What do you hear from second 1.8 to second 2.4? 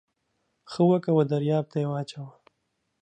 يې واچوه.